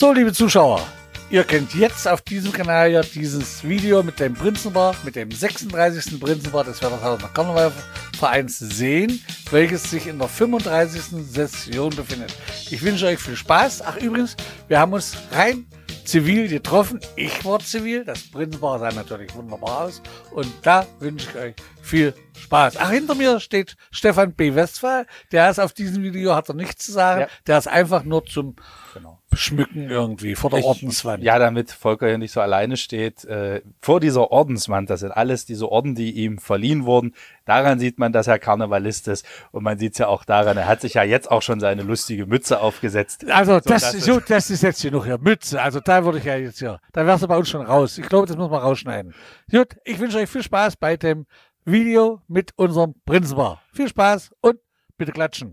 So, 0.00 0.12
liebe 0.12 0.32
Zuschauer, 0.32 0.86
ihr 1.28 1.42
könnt 1.42 1.74
jetzt 1.74 2.06
auf 2.06 2.22
diesem 2.22 2.52
Kanal 2.52 2.92
ja 2.92 3.00
dieses 3.00 3.64
Video 3.64 4.00
mit 4.04 4.20
dem 4.20 4.32
Prinzenpaar, 4.32 4.94
mit 5.02 5.16
dem 5.16 5.32
36. 5.32 6.20
Prinzenpaar 6.20 6.62
des 6.62 6.80
Werdershausener 6.80 7.28
Karnevalvereins 7.34 8.60
sehen, 8.60 9.20
welches 9.50 9.90
sich 9.90 10.06
in 10.06 10.20
der 10.20 10.28
35. 10.28 11.02
Session 11.28 11.90
befindet. 11.96 12.32
Ich 12.70 12.80
wünsche 12.80 13.06
euch 13.06 13.18
viel 13.18 13.34
Spaß. 13.34 13.82
Ach 13.82 13.96
übrigens, 13.96 14.36
wir 14.68 14.78
haben 14.78 14.92
uns 14.92 15.16
rein 15.32 15.66
zivil 16.04 16.46
getroffen. 16.46 17.00
Ich 17.16 17.44
war 17.44 17.58
zivil, 17.58 18.04
das 18.04 18.22
Prinzenpaar 18.22 18.78
sah 18.78 18.92
natürlich 18.92 19.34
wunderbar 19.34 19.86
aus. 19.86 20.00
Und 20.30 20.46
da 20.62 20.86
wünsche 21.00 21.28
ich 21.28 21.36
euch 21.36 21.54
viel 21.82 22.12
Spaß. 22.12 22.27
Ach, 22.50 22.90
hinter 22.90 23.14
mir 23.14 23.40
steht 23.40 23.76
Stefan 23.90 24.32
B. 24.32 24.54
Westphal. 24.54 25.06
Der 25.32 25.50
ist 25.50 25.58
auf 25.58 25.72
diesem 25.72 26.02
Video, 26.02 26.34
hat 26.34 26.48
er 26.48 26.54
nichts 26.54 26.86
zu 26.86 26.92
sagen. 26.92 27.22
Ja. 27.22 27.26
Der 27.46 27.58
ist 27.58 27.68
einfach 27.68 28.04
nur 28.04 28.24
zum 28.24 28.56
Genau. 28.94 29.18
Schmücken 29.34 29.90
irgendwie 29.90 30.34
vor 30.34 30.50
der 30.50 30.60
Ich- 30.60 30.64
Ordenswand. 30.64 31.22
Ja, 31.22 31.38
damit 31.38 31.70
Volker 31.70 32.08
hier 32.08 32.18
nicht 32.18 32.32
so 32.32 32.40
alleine 32.40 32.76
steht. 32.76 33.24
Äh, 33.26 33.60
vor 33.80 34.00
dieser 34.00 34.30
Ordenswand, 34.32 34.88
das 34.90 35.00
sind 35.00 35.12
alles 35.12 35.44
diese 35.44 35.70
Orden, 35.70 35.94
die 35.94 36.12
ihm 36.12 36.38
verliehen 36.38 36.84
wurden. 36.86 37.14
Daran 37.44 37.78
sieht 37.78 37.98
man, 37.98 38.12
dass 38.12 38.26
er 38.26 38.38
Karnevalist 38.38 39.06
ist. 39.08 39.24
Und 39.52 39.62
man 39.64 39.78
sieht 39.78 39.92
es 39.92 39.98
ja 39.98 40.08
auch 40.08 40.24
daran, 40.24 40.56
er 40.56 40.66
hat 40.66 40.80
sich 40.80 40.94
ja 40.94 41.02
jetzt 41.02 41.30
auch 41.30 41.42
schon 41.42 41.60
seine 41.60 41.82
lustige 41.82 42.26
Mütze 42.26 42.60
aufgesetzt. 42.60 43.30
Also 43.30 43.54
So, 43.54 43.60
das, 43.60 43.92
so, 43.92 44.18
das 44.20 44.50
ist 44.50 44.62
jetzt 44.62 44.80
hier 44.80 44.90
noch 44.90 45.04
hier 45.04 45.18
Mütze. 45.18 45.60
Also 45.62 45.80
da 45.80 46.04
würde 46.04 46.18
ich 46.18 46.24
ja 46.24 46.36
jetzt 46.36 46.58
hier, 46.58 46.80
da 46.92 47.06
wärst 47.06 47.22
du 47.22 47.28
bei 47.28 47.36
uns 47.36 47.48
schon 47.50 47.64
raus. 47.64 47.98
Ich 47.98 48.08
glaube, 48.08 48.26
das 48.26 48.36
muss 48.36 48.50
man 48.50 48.60
rausschneiden. 48.60 49.14
Gut, 49.50 49.76
ich 49.84 49.98
wünsche 49.98 50.18
euch 50.18 50.28
viel 50.28 50.42
Spaß 50.42 50.76
bei 50.76 50.96
dem 50.96 51.26
Video 51.70 52.22
mit 52.28 52.52
unserem 52.56 52.94
Prinzenpaar. 53.04 53.60
Viel 53.74 53.88
Spaß 53.88 54.30
und 54.40 54.58
bitte 54.96 55.12
klatschen. 55.12 55.52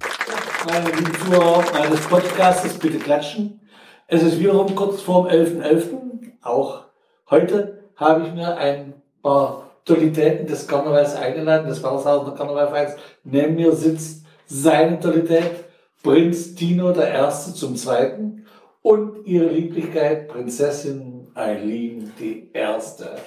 Meine 0.65 0.89
lieben 0.91 1.13
Zuhörer 1.13 1.61
meines 1.73 1.99
Podcasts, 2.07 2.79
bitte 2.79 2.99
klatschen. 2.99 3.59
Es 4.07 4.23
ist 4.23 4.39
wiederum 4.39 4.73
kurz 4.75 5.01
vorm 5.01 5.27
11.11. 5.27 5.97
Auch 6.41 6.85
heute 7.29 7.83
habe 7.97 8.27
ich 8.27 8.33
mir 8.33 8.55
ein 8.55 8.93
paar 9.21 9.71
Totalitäten 9.83 10.47
des 10.47 10.65
Karnevals 10.65 11.15
eingeladen, 11.15 11.67
des 11.67 11.83
Wallershausener 11.83 12.33
Karnevalvereins. 12.33 12.95
Neben 13.25 13.55
mir 13.55 13.73
sitzt 13.73 14.25
seine 14.45 15.01
Totalität, 15.01 15.65
Prinz 16.01 16.55
Tino 16.55 16.93
der 16.93 17.09
Erste 17.09 17.53
zum 17.53 17.75
Zweiten 17.75 18.45
und 18.81 19.27
ihre 19.27 19.47
Lieblichkeit, 19.47 20.29
Prinzessin 20.29 21.27
Eileen 21.35 22.13
die 22.17 22.51
Erste. 22.53 23.17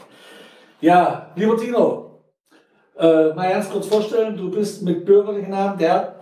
Ja, 0.81 1.33
lieber 1.35 1.59
Tino, 1.59 2.08
äh, 2.99 3.35
mal 3.35 3.51
ganz 3.51 3.71
kurz 3.71 3.87
vorstellen, 3.87 4.37
du 4.37 4.51
bist 4.51 4.83
mit 4.83 5.05
bürgerlichen 5.05 5.51
Namen 5.51 5.79
der 5.79 6.17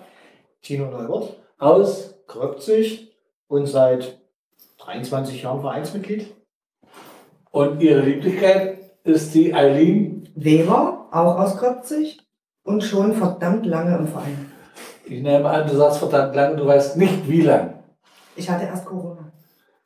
Tino 0.62 0.86
Neubert, 0.86 1.36
aus 1.58 2.14
Kröpzig 2.27 3.12
und 3.48 3.66
seit 3.66 4.19
23 4.78 5.42
Jahren 5.42 5.60
Vereinsmitglied. 5.60 6.34
Und 7.50 7.80
ihre 7.82 8.00
Lieblichkeit 8.00 8.78
ist 9.04 9.34
die 9.34 9.54
Eileen. 9.54 10.16
Weber, 10.36 11.08
auch 11.12 11.38
aus 11.38 11.56
Köpzig 11.56 12.20
und 12.62 12.84
schon 12.84 13.14
verdammt 13.14 13.64
lange 13.64 13.97
im 13.97 14.06
Verein. 14.06 14.52
Ich 15.06 15.22
nehme 15.22 15.48
an, 15.48 15.66
du 15.66 15.74
sagst 15.74 15.98
verdammt 15.98 16.36
lange, 16.36 16.56
du 16.56 16.66
weißt 16.66 16.98
nicht 16.98 17.27
wie 17.27 17.41
lang. 17.41 17.82
Ich 18.36 18.50
hatte 18.50 18.66
erst 18.66 18.84
Corona. 18.84 19.25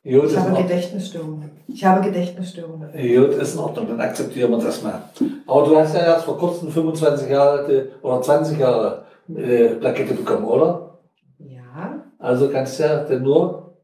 Ist 0.03 0.33
Ich 0.33 0.39
habe. 0.39 0.63
Gedächtnisstörungen. 0.63 1.51
Ich 1.69 1.85
habe 1.85 2.01
Gedächtnisstörungen. 2.01 2.91
Gut, 2.93 3.35
ist 3.35 3.55
in 3.55 3.61
Ordnung, 3.61 3.89
dann 3.89 4.01
akzeptieren 4.01 4.51
wir 4.51 4.59
das 4.59 4.83
mal. 4.83 5.03
Aber 5.47 5.67
du 5.67 5.77
hast 5.77 5.95
ja 5.95 6.01
erst 6.01 6.25
vor 6.25 6.39
kurzem 6.39 6.71
25 6.71 7.29
Jahre 7.29 7.73
äh, 7.73 7.89
oder 8.03 8.23
20 8.23 8.59
Jahre 8.59 9.05
äh, 9.35 9.69
Plakette 9.75 10.15
bekommen, 10.15 10.45
oder? 10.47 10.99
Ja, 11.39 12.03
Also 12.19 12.49
kannst 12.49 12.79
du 12.79 12.85
ja 12.85 13.05
dann 13.05 13.23
nur 13.23 13.77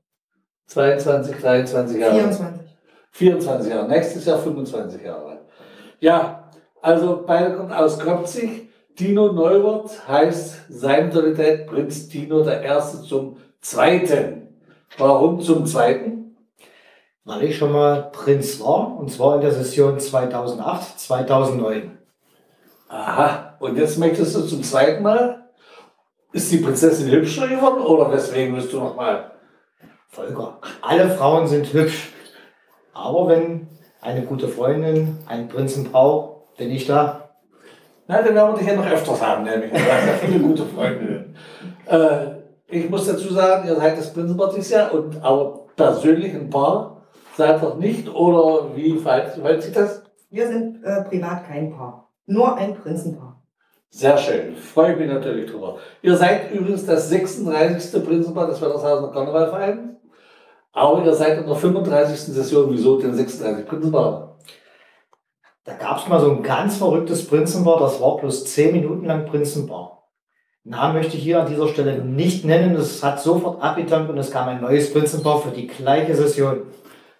22, 0.66 1.36
23 1.36 2.00
Jahre. 2.00 2.14
24. 2.14 2.66
24 3.12 3.70
Jahre. 3.72 3.88
Nächstes 3.88 4.24
Jahr 4.24 4.38
25 4.38 5.02
Jahre. 5.02 5.40
Ja, 6.00 6.50
also 6.82 7.24
beide 7.26 7.56
kommen 7.56 7.72
aus 7.72 7.98
Kröpzig. 7.98 8.68
Dino 8.98 9.30
Neubert 9.32 10.08
heißt 10.08 10.54
seine 10.70 11.08
Autorität 11.08 11.66
Prinz 11.66 12.08
Dino 12.08 12.42
der 12.42 12.62
Erste 12.62 13.02
zum 13.02 13.36
Zweiten. 13.60 14.45
Warum 14.98 15.40
zum 15.40 15.66
Zweiten? 15.66 16.36
Weil 17.24 17.42
ich 17.44 17.58
schon 17.58 17.72
mal 17.72 18.10
Prinz 18.12 18.60
war, 18.60 18.96
und 18.96 19.10
zwar 19.10 19.36
in 19.36 19.40
der 19.40 19.52
Session 19.52 19.98
2008, 19.98 20.98
2009. 21.00 21.98
Aha, 22.88 23.56
und 23.58 23.76
jetzt 23.76 23.98
möchtest 23.98 24.36
du 24.36 24.42
zum 24.42 24.62
zweiten 24.62 25.02
Mal? 25.02 25.48
Ist 26.32 26.52
die 26.52 26.58
Prinzessin 26.58 27.10
hübscher 27.10 27.48
geworden 27.48 27.80
oder 27.82 28.12
weswegen 28.12 28.54
willst 28.54 28.72
du 28.72 28.78
nochmal? 28.78 29.32
Volker, 30.08 30.60
alle 30.82 31.10
Frauen 31.10 31.46
sind 31.46 31.72
hübsch. 31.72 32.12
Aber 32.94 33.28
wenn 33.28 33.68
eine 34.00 34.22
gute 34.22 34.48
Freundin 34.48 35.18
einen 35.26 35.48
Prinzen 35.48 35.90
braucht, 35.90 36.56
bin 36.56 36.70
ich 36.70 36.86
da. 36.86 37.30
Na, 38.06 38.22
dann 38.22 38.34
werden 38.34 38.52
wir 38.52 38.58
dich 38.58 38.68
ja 38.68 38.76
noch 38.76 38.86
öfters 38.86 39.20
haben, 39.20 39.44
nämlich. 39.44 39.72
Du 39.72 39.78
hast 39.78 40.06
ja 40.06 40.12
viele 40.20 40.38
gute 40.38 40.64
Freunde. 40.64 41.34
Äh, 41.86 42.35
ich 42.68 42.90
muss 42.90 43.06
dazu 43.06 43.32
sagen, 43.32 43.68
ihr 43.68 43.76
seid 43.76 43.98
das 43.98 44.12
Prinzenpaar 44.12 44.50
dieses 44.50 44.70
Jahr, 44.70 44.92
und 44.92 45.22
aber 45.22 45.66
persönlich 45.76 46.34
ein 46.34 46.50
Paar 46.50 47.02
seid 47.36 47.62
ihr 47.62 47.74
nicht, 47.76 48.08
oder 48.08 48.74
wie 48.74 48.96
verhält 48.98 49.34
verhält 49.34 49.62
sich 49.62 49.72
das? 49.72 50.02
Wir 50.30 50.48
sind 50.48 50.82
äh, 50.84 51.02
privat 51.04 51.46
kein 51.46 51.70
Paar. 51.70 52.10
Nur 52.26 52.56
ein 52.56 52.74
Prinzenpaar. 52.74 53.42
Sehr 53.90 54.18
schön, 54.18 54.56
freue 54.56 54.92
ich 54.92 54.98
mich 54.98 55.08
natürlich 55.08 55.50
drüber. 55.50 55.78
Ihr 56.02 56.16
seid 56.16 56.50
übrigens 56.50 56.84
das 56.84 57.08
36. 57.08 58.04
Prinzenpaar 58.04 58.48
des 58.48 58.60
Wettershausener 58.60 59.12
Karnevalvereins, 59.12 59.96
aber 60.72 61.04
ihr 61.04 61.14
seid 61.14 61.38
in 61.38 61.46
der 61.46 61.54
35. 61.54 62.34
Session. 62.34 62.66
Wieso 62.70 63.00
denn 63.00 63.14
36 63.14 63.64
Prinzenpaare? 63.64 64.36
Da 65.64 65.74
gab 65.74 65.98
es 65.98 66.08
mal 66.08 66.20
so 66.20 66.30
ein 66.30 66.42
ganz 66.42 66.76
verrücktes 66.76 67.26
Prinzenpaar, 67.26 67.80
das 67.80 68.00
war 68.00 68.16
bloß 68.18 68.44
10 68.44 68.72
Minuten 68.72 69.06
lang 69.06 69.24
Prinzenpaar. 69.24 69.95
Namen 70.68 70.94
möchte 70.94 71.16
ich 71.16 71.22
hier 71.22 71.40
an 71.40 71.48
dieser 71.48 71.68
Stelle 71.68 72.04
nicht 72.04 72.44
nennen, 72.44 72.74
es 72.74 73.00
hat 73.00 73.20
sofort 73.20 73.62
abgetankt 73.62 74.10
und 74.10 74.18
es 74.18 74.32
kam 74.32 74.48
ein 74.48 74.60
neues 74.60 74.92
Prinzenpaar 74.92 75.40
für 75.40 75.52
die 75.52 75.68
gleiche 75.68 76.12
Session. 76.16 76.62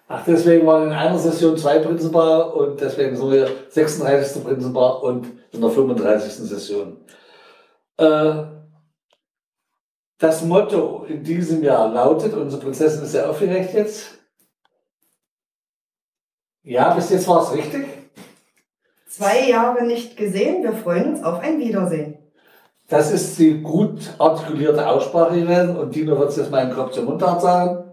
Ach, 0.09 0.25
deswegen 0.27 0.67
waren 0.67 0.89
in 0.89 0.93
einer 0.93 1.17
Session 1.17 1.57
zwei 1.57 1.79
Prinzenpaare 1.79 2.53
und 2.53 2.81
deswegen 2.81 3.15
sind 3.15 3.31
wir 3.31 3.49
36. 3.69 4.43
Prinzenpaar 4.43 5.01
und 5.01 5.27
in 5.53 5.61
der 5.61 5.71
35. 5.71 6.33
Session. 6.33 6.97
Äh, 7.99 8.47
das 10.19 10.43
Motto 10.43 11.05
in 11.09 11.23
diesem 11.23 11.63
Jahr 11.63 11.93
lautet, 11.93 12.35
unsere 12.35 12.63
Prinzessin 12.63 13.05
ist 13.05 13.13
sehr 13.13 13.31
aufgeregt 13.31 13.75
jetzt. 13.75 14.19
Ja, 16.65 16.95
bis 16.95 17.11
jetzt 17.11 17.29
war 17.29 17.45
es 17.45 17.55
richtig. 17.57 17.87
Zwei 19.09 19.49
Jahre 19.49 19.85
nicht 19.85 20.17
gesehen. 20.17 20.65
Wir 20.65 20.73
freuen 20.73 21.15
uns 21.15 21.23
auf 21.23 21.39
ein 21.39 21.61
Wiedersehen. 21.61 22.16
Das 22.89 23.11
ist 23.11 23.37
die 23.39 23.63
gut 23.63 24.15
artikulierte 24.19 24.89
Aussprache 24.89 25.41
gewesen 25.41 25.77
und 25.77 25.95
Dino 25.95 26.17
wird 26.19 26.29
es 26.29 26.37
jetzt 26.37 26.53
mal 26.53 26.69
in 26.69 26.73
Kopf 26.73 26.93
zum 26.93 27.07
Mundart 27.07 27.43
sagen. 27.43 27.85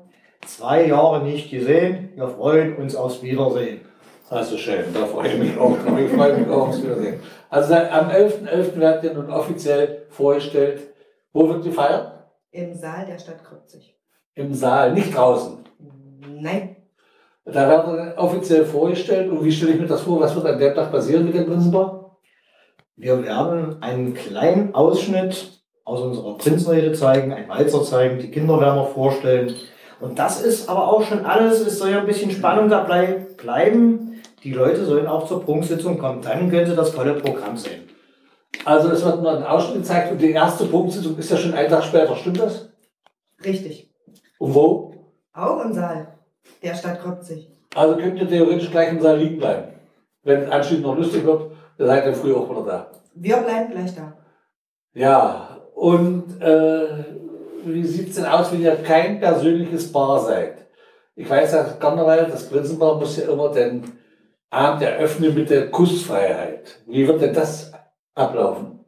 Zwei 0.46 0.88
Jahre 0.88 1.24
nicht 1.24 1.50
gesehen, 1.50 2.10
wir 2.16 2.28
freuen 2.28 2.76
uns 2.76 2.96
aufs 2.96 3.24
Wiedersehen. 3.24 3.82
Also 4.30 4.56
schön, 4.58 4.86
da 4.94 5.06
freue 5.06 5.30
ich 5.30 5.40
mich 5.40 5.58
auch. 5.58 5.76
Ich 5.98 6.12
freue 6.12 6.38
mich 6.38 6.48
auch 6.48 6.68
aufs 6.68 6.84
Wiedersehen. 6.84 7.20
Also 7.50 7.74
am 7.74 8.10
11.11. 8.10 8.80
werdet 8.80 9.04
ihr 9.04 9.14
nun 9.14 9.32
offiziell 9.32 10.06
vorgestellt. 10.10 10.82
Wo 11.32 11.50
wird 11.50 11.66
die 11.66 11.72
Feier? 11.72 12.30
Im 12.52 12.74
Saal 12.76 13.06
der 13.08 13.18
Stadt 13.18 13.44
Kröpzig. 13.44 13.98
Im 14.36 14.54
Saal, 14.54 14.94
nicht 14.94 15.16
draußen. 15.16 15.58
Nein, 16.40 16.76
Da 17.46 17.68
werdet 17.68 18.16
ihr 18.16 18.18
offiziell 18.18 18.66
vorgestellt. 18.66 19.32
Und 19.32 19.44
wie 19.44 19.52
stelle 19.52 19.74
ich 19.74 19.80
mir 19.80 19.88
das 19.88 20.02
vor? 20.02 20.20
Was 20.20 20.36
wird 20.36 20.46
an 20.46 20.60
dem 20.60 20.76
Tag 20.76 20.92
passieren 20.92 21.26
mit 21.26 21.34
dem 21.34 21.46
Prinzenpaar? 21.46 22.03
Wir 22.96 23.24
werden 23.24 23.82
einen 23.82 24.14
kleinen 24.14 24.76
Ausschnitt 24.76 25.62
aus 25.84 26.02
unserer 26.02 26.38
Prinzenrede 26.38 26.94
zeigen, 26.94 27.34
einen 27.34 27.50
Walzer 27.50 27.84
zeigen, 27.84 28.20
die 28.20 28.32
Kinder 28.32 28.60
werden 28.60 28.78
wir 28.78 28.86
vorstellen. 28.86 29.54
Und 30.00 30.20
das 30.20 30.42
ist 30.42 30.70
aber 30.70 30.92
auch 30.92 31.04
schon 31.04 31.26
alles, 31.26 31.60
es 31.62 31.80
soll 31.80 31.90
ja 31.90 32.00
ein 32.00 32.06
bisschen 32.06 32.32
Spannung 32.32 32.70
dabei 32.70 33.26
bleiben. 33.38 34.22
Die 34.44 34.54
Leute 34.54 34.86
sollen 34.86 35.08
auch 35.08 35.28
zur 35.28 35.44
Prunksitzung 35.44 35.98
kommen, 35.98 36.22
dann 36.22 36.50
können 36.50 36.68
sie 36.68 36.76
das 36.76 36.92
volle 36.92 37.16
Programm 37.16 37.58
sehen. 37.58 37.90
Also 38.66 38.92
es 38.92 39.04
wird 39.04 39.22
nur 39.22 39.36
ein 39.36 39.44
Ausschnitt 39.44 39.78
gezeigt 39.78 40.12
und 40.12 40.22
die 40.22 40.32
erste 40.32 40.66
Punktsitzung 40.66 41.18
ist 41.18 41.32
ja 41.32 41.38
schon 41.38 41.54
einen 41.54 41.70
Tag 41.70 41.84
später. 41.84 42.16
Stimmt 42.16 42.40
das? 42.40 42.70
richtig. 43.44 43.90
Und 44.40 44.54
wo? 44.54 44.94
Auch 45.34 45.66
im 45.66 45.74
Saal 45.74 46.08
der 46.62 46.76
Stadt 46.76 47.02
Kröpzig. 47.02 47.50
Also 47.76 47.98
könnt 47.98 48.20
ihr 48.20 48.28
theoretisch 48.28 48.72
gleich 48.72 48.90
im 48.90 49.02
Saal 49.02 49.18
liegen 49.18 49.38
bleiben. 49.38 49.74
Wenn 50.24 50.44
es 50.44 50.50
anschließend 50.50 50.86
noch 50.86 50.98
lustig 50.98 51.26
wird, 51.26 51.52
seid 51.78 52.06
ihr 52.06 52.14
früh 52.14 52.34
auch 52.34 52.50
wieder 52.50 52.64
da. 52.64 52.92
Wir 53.16 53.38
bleiben 53.38 53.72
gleich 53.72 53.96
da. 53.96 54.14
Ja, 54.94 55.58
und 55.76 56.42
äh, 56.42 57.06
wie 57.66 57.84
sieht 57.84 58.10
es 58.10 58.16
denn 58.16 58.26
aus, 58.26 58.52
wenn 58.52 58.62
ihr 58.62 58.76
kein 58.76 59.20
persönliches 59.20 59.92
Paar 59.92 60.20
seid? 60.20 60.68
Ich 61.16 61.30
weiß 61.30 61.54
ja, 61.54 61.64
Karneval, 61.64 62.28
das 62.28 62.50
Prinzenpaar 62.50 62.98
muss 62.98 63.18
ja 63.18 63.32
immer 63.32 63.50
den 63.50 63.84
Abend 64.50 64.82
eröffnen 64.84 65.34
mit 65.34 65.50
der 65.50 65.70
Kussfreiheit. 65.72 66.82
Wie 66.86 67.08
wird 67.08 67.22
denn 67.22 67.34
das 67.34 67.72
ablaufen? 68.16 68.86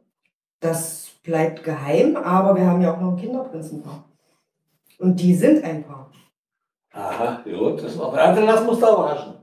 Das 0.60 1.10
bleibt 1.22 1.64
geheim, 1.64 2.16
aber 2.16 2.56
wir 2.56 2.66
haben 2.66 2.80
ja 2.80 2.94
auch 2.94 3.00
noch 3.00 3.12
ein 3.12 3.16
Kinderprinzenpaar. 3.16 4.04
Und 4.98 5.20
die 5.20 5.34
sind 5.34 5.62
ein 5.64 5.84
Paar. 5.84 6.10
Aha, 6.92 7.42
gut, 7.44 7.82
das 7.82 7.92
ist 7.92 8.00
auch. 8.00 8.14
Also 8.14 8.42
lass 8.42 8.62
uns 8.62 8.80
da 8.80 8.92
überraschen. 8.92 9.34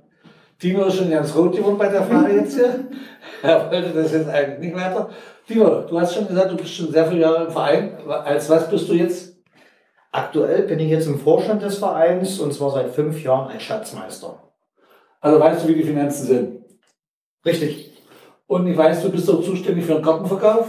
Timo 0.59 0.85
ist 0.85 0.95
schon 0.95 1.11
ganz 1.11 1.35
rot 1.35 1.55
geworden 1.55 1.77
bei 1.77 1.89
der 1.89 2.03
Frage 2.03 2.35
jetzt 2.35 2.55
hier. 2.55 2.87
Er 3.41 3.69
wollte 3.69 3.89
das 3.89 4.13
jetzt 4.13 4.29
eigentlich 4.29 4.59
nicht 4.59 4.75
weiter. 4.75 5.09
Timo, 5.45 5.81
du 5.81 5.99
hast 5.99 6.15
schon 6.15 6.27
gesagt, 6.27 6.51
du 6.51 6.55
bist 6.55 6.73
schon 6.73 6.91
sehr 6.91 7.05
viele 7.05 7.21
Jahre 7.21 7.45
im 7.45 7.51
Verein. 7.51 7.97
Als 8.07 8.49
was 8.49 8.69
bist 8.69 8.87
du 8.87 8.93
jetzt? 8.93 9.35
Aktuell 10.13 10.63
bin 10.63 10.79
ich 10.79 10.89
jetzt 10.89 11.07
im 11.07 11.19
Vorstand 11.19 11.61
des 11.61 11.77
Vereins 11.77 12.39
und 12.39 12.53
zwar 12.53 12.69
seit 12.71 12.91
fünf 12.91 13.21
Jahren 13.21 13.51
als 13.51 13.63
Schatzmeister. 13.63 14.39
Also 15.19 15.39
weißt 15.39 15.63
du, 15.63 15.69
wie 15.69 15.75
die 15.75 15.83
Finanzen 15.83 16.27
sind. 16.27 16.65
Richtig. 17.45 17.97
Und 18.47 18.67
ich 18.67 18.77
weiß, 18.77 19.01
du 19.01 19.09
bist 19.09 19.29
auch 19.29 19.41
zuständig 19.41 19.85
für 19.85 19.95
den 19.95 20.03
Kartenverkauf. 20.03 20.67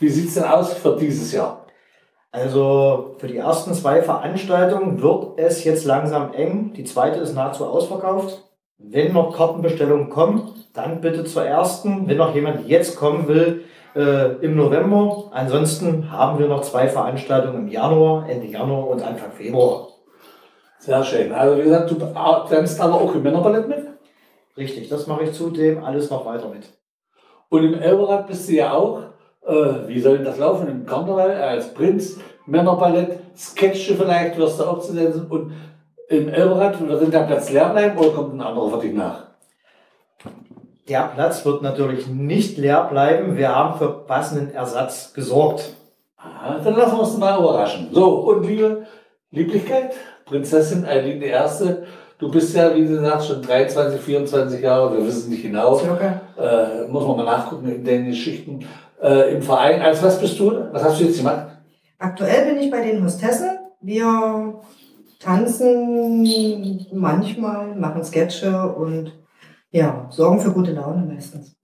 Wie 0.00 0.08
sieht 0.08 0.28
es 0.28 0.34
denn 0.34 0.44
aus 0.44 0.74
für 0.74 0.96
dieses 0.96 1.32
Jahr? 1.32 1.66
Also 2.32 3.16
für 3.18 3.28
die 3.28 3.36
ersten 3.36 3.72
zwei 3.74 4.02
Veranstaltungen 4.02 5.00
wird 5.00 5.38
es 5.38 5.64
jetzt 5.64 5.84
langsam 5.84 6.32
eng. 6.34 6.72
Die 6.74 6.84
zweite 6.84 7.20
ist 7.20 7.34
nahezu 7.34 7.66
ausverkauft. 7.66 8.45
Wenn 8.78 9.12
noch 9.12 9.34
Kartenbestellungen 9.34 10.10
kommen, 10.10 10.54
dann 10.74 11.00
bitte 11.00 11.24
zur 11.24 11.44
ersten. 11.44 12.06
Wenn 12.06 12.18
noch 12.18 12.34
jemand 12.34 12.68
jetzt 12.68 12.96
kommen 12.96 13.26
will, 13.26 13.64
äh, 13.96 14.36
im 14.44 14.56
November. 14.56 15.30
Ansonsten 15.32 16.10
haben 16.12 16.38
wir 16.38 16.48
noch 16.48 16.60
zwei 16.60 16.86
Veranstaltungen 16.86 17.62
im 17.62 17.68
Januar, 17.68 18.28
Ende 18.28 18.46
Januar 18.46 18.88
und 18.88 19.02
Anfang 19.02 19.32
Februar. 19.32 19.88
Sehr 20.78 21.02
schön. 21.02 21.32
Also 21.32 21.58
wie 21.58 21.62
gesagt, 21.62 21.90
du 21.90 21.94
tanzt 21.94 22.80
aber 22.80 22.94
auch 22.94 23.14
im 23.14 23.22
Männerballett 23.22 23.68
mit. 23.68 23.78
Richtig, 24.56 24.88
das 24.88 25.06
mache 25.06 25.24
ich 25.24 25.32
zudem 25.32 25.82
alles 25.82 26.10
noch 26.10 26.24
weiter 26.24 26.48
mit. 26.48 26.68
Und 27.48 27.64
im 27.64 27.74
Elberrad 27.74 28.26
bist 28.26 28.48
du 28.48 28.52
ja 28.52 28.72
auch. 28.72 29.00
Äh, 29.46 29.88
wie 29.88 30.00
soll 30.00 30.16
denn 30.16 30.26
das 30.26 30.38
laufen? 30.38 30.68
Im 30.68 30.84
Karneval 30.86 31.30
als 31.30 31.72
Prinz, 31.72 32.18
Männerballett, 32.46 33.18
Sketche 33.36 33.94
vielleicht 33.94 34.36
wirst 34.36 34.60
du 34.60 34.64
auch 34.64 34.80
zu 34.80 34.92
sehen. 34.92 35.26
Und 35.28 35.52
im 36.08 36.28
Elberrad 36.28 36.86
wird 36.86 37.12
der 37.12 37.20
Platz 37.20 37.50
leer 37.50 37.68
bleiben 37.70 37.98
oder 37.98 38.10
kommt 38.10 38.34
ein 38.34 38.40
anderer 38.40 38.70
für 38.70 38.86
dich 38.86 38.94
nach? 38.94 39.26
Der 40.88 41.10
Platz 41.14 41.44
wird 41.44 41.62
natürlich 41.62 42.06
nicht 42.06 42.58
leer 42.58 42.84
bleiben. 42.84 43.36
Wir 43.36 43.54
haben 43.54 43.76
für 43.76 43.88
passenden 43.88 44.54
Ersatz 44.54 45.12
gesorgt. 45.14 45.74
Aha, 46.16 46.60
dann 46.62 46.76
lassen 46.76 46.96
wir 46.96 47.00
uns 47.00 47.16
mal 47.18 47.38
überraschen. 47.38 47.88
So, 47.92 48.20
und 48.20 48.46
liebe 48.46 48.86
Lieblichkeit, 49.32 49.94
Prinzessin 50.24 50.84
Eileen 50.84 51.20
die 51.20 51.26
Erste, 51.26 51.86
du 52.18 52.30
bist 52.30 52.54
ja, 52.54 52.74
wie 52.74 52.86
du 52.86 53.00
sagst, 53.00 53.26
schon 53.28 53.42
23, 53.42 54.00
24 54.00 54.60
Jahre, 54.60 54.96
wir 54.96 55.04
wissen 55.04 55.30
nicht 55.30 55.42
genau, 55.42 55.74
Circa. 55.76 56.20
äh, 56.38 56.86
muss 56.88 57.04
man 57.04 57.16
mal 57.16 57.24
nachgucken 57.24 57.68
in 57.68 57.84
den 57.84 58.06
Geschichten, 58.06 58.64
äh, 59.02 59.34
im 59.34 59.42
Verein. 59.42 59.82
Als 59.82 60.02
was 60.02 60.20
bist 60.20 60.38
du? 60.38 60.68
Was 60.72 60.84
hast 60.84 61.00
du 61.00 61.04
jetzt 61.04 61.18
gemacht? 61.18 61.48
Aktuell 61.98 62.46
bin 62.46 62.62
ich 62.62 62.70
bei 62.70 62.82
den 62.82 63.04
Hostessen. 63.04 63.58
Wir 63.80 64.54
tanzen 65.18 66.22
manchmal, 66.92 67.74
machen 67.74 68.04
Sketche 68.04 68.72
und 68.74 69.12
ja, 69.70 70.06
sorgen 70.10 70.40
für 70.40 70.52
gute 70.52 70.72
Laune 70.72 71.04
meistens. 71.04 71.56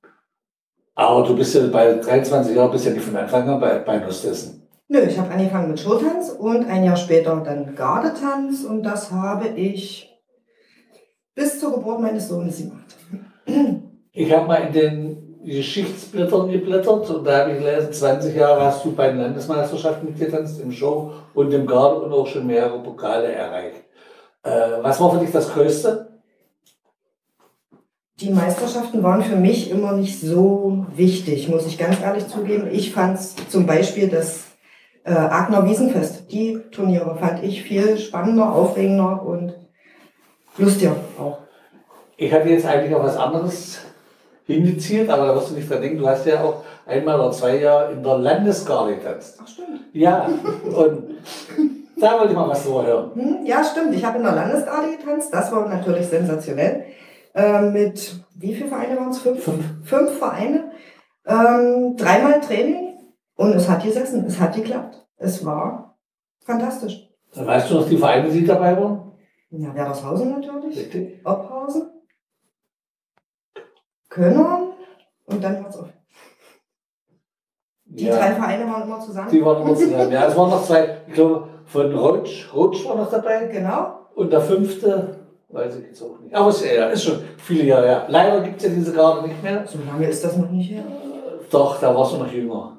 Aber 0.95 1.27
du 1.27 1.35
bist 1.35 1.55
ja 1.55 1.67
bei 1.69 1.95
23 1.95 2.55
Jahren, 2.55 2.71
bist 2.71 2.85
ja 2.85 2.93
nicht 2.93 3.05
von 3.05 3.17
Anfang 3.17 3.49
an 3.49 3.61
bei, 3.61 3.79
bei 3.79 4.05
Hostessen. 4.05 4.69
Nö, 4.89 5.01
ich 5.01 5.19
habe 5.19 5.31
angefangen 5.31 5.71
mit 5.71 5.81
Showtanz 5.81 6.31
und 6.31 6.67
ein 6.67 6.85
Jahr 6.85 6.97
später 6.97 7.37
dann 7.37 7.75
Gardetanz 7.75 8.65
und 8.65 8.83
das 8.83 9.11
habe 9.11 9.49
ich 9.49 10.13
bis 11.35 11.59
zur 11.59 11.73
Geburt 11.73 12.01
meines 12.01 12.29
Sohnes 12.29 12.59
gemacht. 12.59 12.97
Ich 14.13 14.31
habe 14.31 14.47
mal 14.47 14.67
in 14.67 14.73
den 14.75 15.32
Geschichtsblättern 15.45 16.51
geblättert 16.51 17.11
und 17.11 17.25
da 17.27 17.39
habe 17.41 17.53
ich 17.53 17.59
gelesen, 17.59 17.93
20 17.93 18.37
Jahre 18.37 18.65
hast 18.65 18.85
du 18.85 18.93
bei 18.93 19.09
den 19.09 19.19
Landesmeisterschaften 19.19 20.07
mitgetanzt, 20.07 20.61
im 20.61 20.71
Show 20.71 21.13
und 21.35 21.53
im 21.53 21.67
Garde 21.67 22.01
und 22.01 22.13
auch 22.13 22.27
schon 22.27 22.47
mehrere 22.47 22.79
Pokale 22.83 23.33
erreicht. 23.33 23.83
Äh, 24.45 24.83
was 24.83 25.01
war 25.01 25.13
für 25.13 25.19
dich 25.19 25.33
das 25.33 25.53
Größte? 25.53 26.09
Die 28.21 28.31
Meisterschaften 28.31 29.03
waren 29.03 29.23
für 29.23 29.37
mich 29.37 29.71
immer 29.71 29.93
nicht 29.93 30.21
so 30.21 30.87
wichtig, 30.95 31.49
muss 31.49 31.67
ich 31.67 31.77
ganz 31.77 32.01
ehrlich 32.01 32.29
zugeben. 32.29 32.69
Ich 32.71 32.93
fand 32.93 33.19
zum 33.19 33.67
Beispiel 33.67 34.09
das 34.09 34.45
äh, 35.05 35.13
Agner 35.13 35.69
Wiesenfest, 35.69 36.31
die 36.31 36.61
Turniere 36.71 37.17
fand 37.17 37.43
ich 37.43 37.63
viel 37.63 37.99
spannender, 37.99 38.53
aufregender 38.53 39.23
und 39.25 39.55
lustiger 40.57 40.95
auch. 41.19 41.39
Ich 42.17 42.33
hatte 42.33 42.49
jetzt 42.49 42.67
eigentlich 42.67 42.95
auch 42.95 43.03
was 43.03 43.17
anderes 43.17 43.81
indiziert, 44.47 45.09
aber 45.09 45.27
da 45.27 45.35
wirst 45.35 45.51
du 45.51 45.55
nicht 45.55 45.71
dran 45.71 45.81
denken. 45.81 45.99
Du 45.99 46.09
hast 46.09 46.27
ja 46.27 46.43
auch 46.43 46.65
einmal 46.87 47.19
oder 47.19 47.31
zwei 47.31 47.59
Jahre 47.59 47.93
in 47.93 48.03
der 48.03 48.19
Landesgarde 48.19 48.97
getanzt. 48.97 49.39
Ach 49.43 49.47
stimmt. 49.47 49.81
Ja, 49.93 50.29
und 50.65 51.05
da 51.97 52.19
wollte 52.19 52.33
ich 52.33 52.37
mal 52.37 52.49
was 52.49 52.65
drüber 52.65 52.87
hören. 52.87 53.11
Hm, 53.15 53.47
ja, 53.47 53.63
stimmt. 53.63 53.95
Ich 53.95 54.05
habe 54.05 54.19
in 54.19 54.25
der 54.25 54.35
Landesgarde 54.35 54.97
getanzt. 54.97 55.33
Das 55.33 55.53
war 55.53 55.69
natürlich 55.69 56.07
sensationell. 56.07 56.85
Äh, 57.35 57.63
mit 57.63 58.17
wie 58.37 58.55
viele 58.55 58.69
Vereine 58.69 58.97
waren 58.97 59.11
es? 59.11 59.19
Fünf? 59.19 59.43
Fünf. 59.43 59.65
Fünf 59.85 60.19
Vereine. 60.19 60.73
Ähm, 61.27 61.97
dreimal 61.97 62.41
Training 62.41 62.99
und 63.37 63.55
es 63.55 63.69
hat 63.69 63.85
gesessen. 63.85 64.25
Es 64.27 64.41
hat 64.41 64.55
geklappt. 64.55 65.07
Es 65.17 65.45
war 65.45 65.97
fantastisch. 66.45 67.09
Dann 67.35 67.47
weißt 67.47 67.71
du 67.71 67.75
noch 67.75 67.89
die 67.89 67.97
Vereine, 67.97 68.29
die 68.29 68.45
dabei 68.45 68.77
waren? 68.77 69.13
Ja, 69.51 69.75
Werdershausen 69.75 70.31
natürlich. 70.31 70.77
Richtig. 70.79 71.21
Kölner 74.13 74.75
und 75.27 75.43
dann 75.43 75.63
hört's 75.63 75.79
auf. 75.79 75.89
Die 77.85 78.07
drei 78.07 78.29
Ja, 78.31 78.35
Vereine 78.35 78.67
waren 78.71 78.83
immer 78.85 79.01
zusammen. 79.01 79.31
die 79.31 79.45
waren 79.45 79.63
immer 79.63 79.75
zusammen. 79.75 80.13
Ja, 80.13 80.27
es 80.27 80.37
waren 80.37 80.51
noch 80.51 80.65
zwei, 80.65 80.99
ich 81.07 81.15
glaube, 81.15 81.49
von 81.67 81.95
Rotsch, 81.95 82.53
Rotsch 82.55 82.85
war 82.87 82.97
noch 82.97 83.11
dabei. 83.11 83.47
Genau. 83.47 84.01
Und 84.15 84.33
der 84.33 84.41
fünfte, 84.41 85.19
weiß 85.49 85.77
ich 85.77 85.87
jetzt 85.87 86.03
auch 86.03 86.19
nicht. 86.21 86.35
Aber 86.35 86.49
ist, 86.51 86.65
ja, 86.65 86.89
ist 86.89 87.05
schon 87.05 87.19
viele 87.39 87.65
Jahre 87.65 87.87
her. 87.87 88.05
Leider 88.09 88.41
gibt 88.41 88.57
es 88.59 88.65
ja 88.69 88.75
diese 88.75 88.93
Garde 88.93 89.29
nicht 89.29 89.43
mehr. 89.43 89.65
So 89.67 89.79
lange 89.87 90.07
ist 90.09 90.25
das 90.25 90.37
noch 90.37 90.51
nicht 90.51 90.71
her. 90.71 90.85
Doch, 91.51 91.79
da 91.81 91.95
warst 91.95 92.15
du 92.15 92.19
noch 92.19 92.33
jünger. 92.33 92.79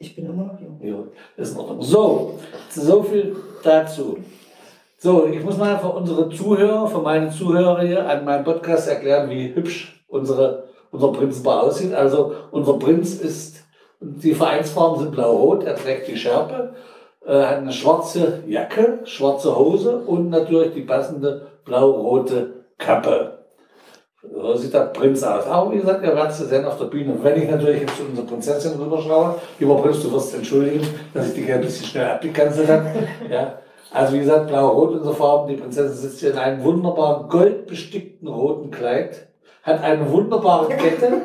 Ich 0.00 0.14
bin 0.14 0.26
immer 0.26 0.44
noch 0.44 0.60
jung. 0.60 0.80
Ja, 0.82 0.96
ist 1.36 1.52
in 1.54 1.58
Ordnung. 1.58 1.82
So, 1.82 2.38
so 2.70 3.02
viel 3.02 3.36
dazu. 3.62 4.18
So, 4.96 5.26
ich 5.26 5.42
muss 5.44 5.56
mal 5.56 5.78
für 5.78 5.88
unsere 5.90 6.28
Zuhörer, 6.28 6.86
für 6.88 6.98
meine 7.00 7.30
Zuhörer 7.30 7.82
hier 7.82 8.08
an 8.08 8.24
meinem 8.24 8.44
Podcast 8.44 8.88
erklären, 8.88 9.30
wie 9.30 9.54
hübsch 9.54 10.04
unsere, 10.08 10.67
unser 10.90 11.12
Prinzenpaar 11.12 11.64
aussieht. 11.64 11.94
Also, 11.94 12.34
unser 12.50 12.74
Prinz 12.74 13.14
ist, 13.14 13.64
die 14.00 14.34
Vereinsfarben 14.34 14.98
sind 14.98 15.12
blau-rot, 15.12 15.64
er 15.64 15.76
trägt 15.76 16.08
die 16.08 16.16
Schärpe, 16.16 16.74
äh, 17.26 17.42
hat 17.42 17.58
eine 17.58 17.72
schwarze 17.72 18.42
Jacke, 18.46 19.00
schwarze 19.04 19.56
Hose 19.56 19.98
und 19.98 20.30
natürlich 20.30 20.72
die 20.74 20.82
passende 20.82 21.48
blau-rote 21.64 22.64
Kappe. 22.78 23.38
So 24.22 24.54
sieht 24.54 24.74
der 24.74 24.86
Prinz 24.86 25.22
aus. 25.22 25.46
Aber 25.46 25.72
wie 25.72 25.78
gesagt, 25.78 26.02
ihr 26.04 26.14
werdet 26.14 26.32
es 26.32 26.38
sehen 26.38 26.64
auf 26.64 26.78
der 26.78 26.86
Bühne. 26.86 27.12
Und 27.12 27.24
wenn 27.24 27.40
ich 27.40 27.48
natürlich 27.48 27.82
jetzt 27.82 27.96
zu 27.96 28.02
unserer 28.02 28.26
Prinzessin 28.26 28.80
rüberschaue, 28.80 29.36
lieber 29.58 29.76
Prinz, 29.76 30.02
du 30.02 30.12
wirst 30.12 30.34
entschuldigen, 30.34 30.86
dass 31.14 31.28
ich 31.28 31.34
dich 31.34 31.52
ein 31.52 31.60
bisschen 31.60 31.86
schnell 31.86 32.10
abgekanzelt 32.10 32.68
habe. 32.68 32.86
Ja. 33.30 33.58
Also 33.90 34.14
wie 34.14 34.18
gesagt, 34.18 34.48
blau-rot 34.48 34.96
unsere 34.96 35.14
Farben. 35.14 35.48
Die 35.48 35.56
Prinzessin 35.60 35.96
sitzt 35.96 36.20
hier 36.20 36.32
in 36.32 36.38
einem 36.38 36.62
wunderbaren 36.62 37.28
goldbestickten 37.28 38.28
roten 38.28 38.70
Kleid, 38.70 39.27
hat 39.68 39.82
eine 39.82 40.10
wunderbare 40.10 40.68
Kette. 40.68 41.22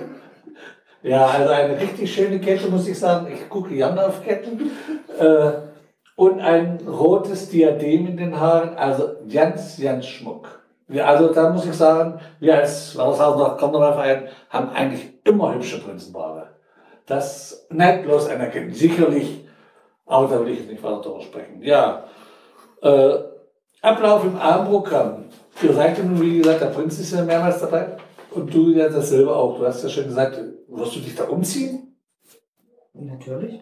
Ja, 1.01 1.25
also 1.25 1.51
eine 1.51 1.79
richtig 1.79 2.13
schöne 2.13 2.39
Kette, 2.39 2.69
muss 2.69 2.87
ich 2.87 2.99
sagen. 2.99 3.27
Ich 3.33 3.49
gucke 3.49 3.73
gerne 3.73 4.05
auf 4.05 4.23
Ketten. 4.23 4.71
Äh, 5.19 5.51
und 6.15 6.39
ein 6.39 6.79
rotes 6.87 7.49
Diadem 7.49 8.07
in 8.07 8.17
den 8.17 8.39
Haaren. 8.39 8.75
Also 8.75 9.15
ganz, 9.31 9.81
ganz 9.81 10.05
Schmuck. 10.05 10.61
Also 10.95 11.33
da 11.33 11.49
muss 11.49 11.65
ich 11.65 11.73
sagen, 11.73 12.19
wir 12.39 12.55
als 12.57 12.95
Wandershausener 12.97 13.57
Karnevalverein 13.57 14.27
haben 14.49 14.69
eigentlich 14.69 15.13
immer 15.23 15.55
hübsche 15.55 15.81
Prinzenpaare. 15.81 16.49
Das 17.05 17.67
bloß 17.69 18.29
anerkennen, 18.29 18.73
sicherlich, 18.73 19.45
aber 20.05 20.27
da 20.27 20.39
will 20.39 20.53
ich 20.53 20.67
nicht 20.67 20.83
weiter 20.83 21.01
darüber 21.01 21.21
sprechen. 21.21 21.61
Ja, 21.61 22.03
äh, 22.81 23.15
Ablauf 23.81 24.23
im 24.23 24.37
Abendprogramm. 24.37 25.25
Ihr 25.61 25.73
seid 25.73 25.97
ja 25.97 26.03
nun, 26.03 26.21
wie 26.21 26.37
gesagt, 26.37 26.61
der 26.61 26.67
Prinz 26.67 26.99
ist 26.99 27.13
ja 27.13 27.23
mehrmals 27.23 27.59
dabei 27.59 27.97
und 28.35 28.53
du 28.53 28.71
ja 28.71 28.89
dasselbe 28.89 29.35
auch. 29.35 29.57
Du 29.57 29.65
hast 29.65 29.83
ja 29.83 29.89
schon 29.89 30.05
gesagt, 30.05 30.39
wirst 30.67 30.95
du 30.95 30.99
dich 30.99 31.15
da 31.15 31.25
umziehen? 31.25 31.95
Natürlich. 32.93 33.61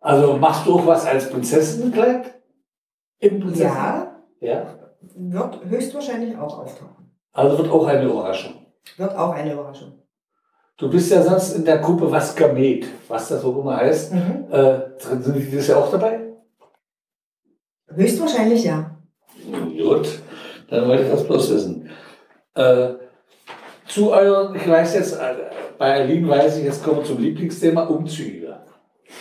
Also 0.00 0.36
machst 0.36 0.66
du 0.66 0.74
auch 0.74 0.86
was 0.86 1.06
als 1.06 1.30
Prinzessinnenkleid? 1.30 2.34
Im 3.20 3.40
Prinzessin? 3.40 3.66
Ja, 3.66 4.22
ja. 4.40 4.78
wird 5.00 5.64
höchstwahrscheinlich 5.64 6.36
auch 6.36 6.58
auftauchen. 6.58 7.10
Also 7.32 7.58
wird 7.58 7.70
auch 7.70 7.86
eine 7.86 8.04
Überraschung. 8.04 8.66
Wird 8.96 9.14
auch 9.16 9.32
eine 9.32 9.52
Überraschung. 9.52 10.02
Du 10.76 10.90
bist 10.90 11.12
ja 11.12 11.22
sonst 11.22 11.54
in 11.54 11.64
der 11.64 11.78
Gruppe 11.78 12.10
Was 12.10 12.34
Gamet, 12.34 12.86
was 13.06 13.28
das 13.28 13.44
auch 13.44 13.56
immer 13.56 13.76
heißt. 13.76 14.12
Mhm. 14.12 14.46
Äh, 14.50 14.80
sind 14.98 15.36
die 15.36 15.44
dieses 15.44 15.68
Jahr 15.68 15.78
auch 15.78 15.90
dabei? 15.90 16.32
Höchstwahrscheinlich 17.88 18.64
ja. 18.64 18.96
Gut, 19.78 20.20
dann 20.68 20.88
wollte 20.88 21.04
ich 21.04 21.10
das 21.10 21.24
bloß 21.24 21.54
wissen. 21.54 21.88
Äh, 22.54 22.94
zu 23.92 24.10
euren, 24.10 24.54
ich 24.54 24.68
weiß 24.68 24.94
jetzt, 24.94 25.14
äh, 25.14 25.34
bei 25.76 25.94
Aline 25.94 26.28
weiß 26.28 26.58
ich, 26.58 26.64
jetzt 26.64 26.82
kommen 26.82 26.98
wir 26.98 27.04
zum 27.04 27.18
Lieblingsthema, 27.18 27.82
Umzüge. 27.84 28.56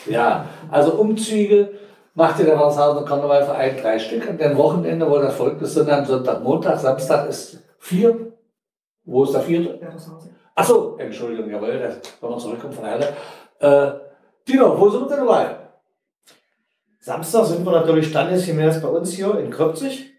Ja, 0.08 0.46
also 0.70 0.94
Umzüge, 0.94 1.74
machte 2.14 2.46
der 2.46 2.58
Walsershausener 2.58 3.06
Karnevalverein 3.06 3.78
drei 3.82 4.00
Stück 4.00 4.30
an 4.30 4.38
dem 4.38 4.58
Wochenende, 4.58 5.10
wo 5.10 5.18
das 5.18 5.36
verrückt 5.36 5.62
ist, 5.62 5.74
sondern 5.74 6.06
Sonntag, 6.06 6.42
Montag, 6.44 6.80
Samstag 6.80 7.30
ist 7.30 7.60
vier. 7.80 8.34
Wo 9.04 9.24
ist 9.24 9.34
der 9.34 9.42
vierte? 9.42 9.80
Achso, 10.56 10.96
Entschuldigung, 10.98 11.50
jawohl, 11.50 11.80
das, 11.80 12.00
wenn 12.22 12.30
wir 12.30 12.38
zurückkommen 12.38 12.74
von 12.74 12.86
Halle. 12.86 13.08
Äh, 13.60 13.92
Tino, 14.46 14.80
wo 14.80 14.90
sind 14.90 15.02
wir 15.02 15.18
denn 15.18 15.26
dabei? 15.26 15.56
Samstag 17.00 17.46
sind 17.46 17.66
wir 17.66 17.72
natürlich 17.72 18.08
standesgemäß 18.08 18.82
bei 18.82 18.88
uns 18.88 19.12
hier 19.12 19.38
in 19.40 19.50
Kröpzig. 19.50 20.12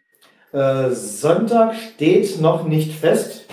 Äh, 0.52 0.90
Sonntag 0.90 1.74
steht 1.74 2.40
noch 2.40 2.64
nicht 2.64 2.92
fest. 2.92 3.46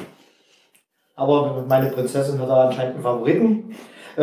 Aber 1.19 1.65
meine 1.67 1.89
Prinzessin 1.89 2.39
hat 2.39 2.49
da 2.49 2.67
anscheinend 2.67 2.95
einen 2.95 3.03
Favoriten. 3.03 3.75
Äh, 4.15 4.21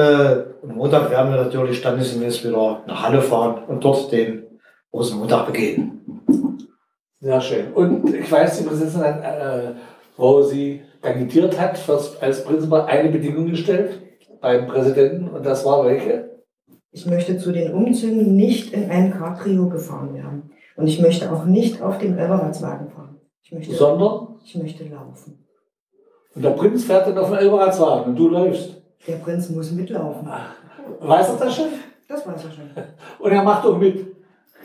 am 0.62 0.76
Montag 0.76 1.10
werden 1.10 1.30
wir 1.30 1.42
natürlich 1.42 1.78
standesgemäß 1.78 2.42
wieder 2.42 2.82
nach 2.86 3.02
Halle 3.02 3.20
fahren 3.20 3.64
und 3.68 3.84
dort 3.84 4.10
den 4.10 4.44
Rosenmontag 4.92 5.46
begehen. 5.46 6.00
Sehr 7.20 7.40
schön. 7.42 7.72
Und 7.74 8.14
ich 8.14 8.32
weiß, 8.32 8.58
die 8.58 8.64
Prinzessin 8.64 9.02
hat, 9.02 9.22
äh, 9.22 9.72
wo 10.16 10.40
sie 10.40 10.82
kandidiert 11.02 11.60
hat 11.60 11.76
fürs, 11.76 12.20
als 12.22 12.42
Prinzipal 12.44 12.86
eine 12.86 13.10
Bedingung 13.10 13.50
gestellt 13.50 14.00
beim 14.40 14.66
Präsidenten 14.66 15.28
und 15.28 15.44
das 15.44 15.66
war 15.66 15.84
welche? 15.84 16.30
Ich 16.92 17.04
möchte 17.04 17.36
zu 17.36 17.52
den 17.52 17.74
Umzügen 17.74 18.36
nicht 18.36 18.72
in 18.72 18.90
ein 18.90 19.12
Cabrio 19.12 19.68
gefahren 19.68 20.14
werden. 20.14 20.50
Und 20.76 20.86
ich 20.86 21.00
möchte 21.00 21.30
auch 21.30 21.44
nicht 21.44 21.82
auf 21.82 21.98
dem 21.98 22.18
Elberratswagen 22.18 22.88
fahren. 22.88 23.20
Ich 23.42 23.52
möchte, 23.52 23.74
Sondern, 23.74 24.38
ich 24.42 24.54
möchte 24.56 24.84
laufen. 24.84 25.45
Und 26.36 26.42
der 26.42 26.50
Prinz 26.50 26.84
fährt 26.84 27.06
dann 27.06 27.16
auf 27.16 27.28
dem 27.30 27.38
Elberatswagen 27.38 28.10
und 28.12 28.16
du 28.16 28.28
läufst. 28.28 28.74
Der 29.06 29.16
Prinz 29.16 29.48
muss 29.48 29.70
mitlaufen. 29.72 30.28
Weißt 31.00 31.32
du 31.32 31.36
das 31.42 31.56
schon? 31.56 31.68
Das 32.06 32.26
weiß 32.26 32.44
er 32.44 32.50
schon. 32.50 32.70
Und 33.18 33.32
er 33.32 33.42
macht 33.42 33.64
auch 33.64 33.78
mit. 33.78 34.14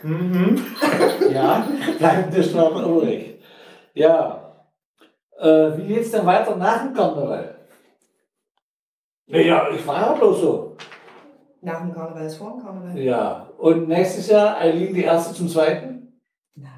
Mhm. 0.02 0.62
Ja. 1.32 1.66
Bleibt 1.98 2.36
nicht 2.36 2.54
noch 2.54 2.76
übrig. 2.76 3.40
Ja. 3.94 4.52
Äh, 5.38 5.78
wie 5.78 5.86
geht's 5.86 6.10
denn 6.10 6.26
weiter 6.26 6.54
nach 6.56 6.82
dem 6.84 6.92
Karneval? 6.92 7.54
Ja, 9.28 9.70
ich 9.70 9.86
war 9.86 10.00
ja 10.00 10.12
bloß 10.12 10.40
so. 10.40 10.76
Nach 11.62 11.80
dem 11.80 11.94
Karneval 11.94 12.26
ist 12.26 12.36
vor 12.36 12.50
dem 12.50 12.62
Karneval? 12.66 12.98
Ja. 12.98 13.46
Und 13.56 13.88
nächstes 13.88 14.28
Jahr 14.28 14.58
Eileen 14.58 14.92
die 14.92 15.04
erste 15.04 15.32
zum 15.32 15.48
zweiten? 15.48 16.20
Nein. 16.54 16.70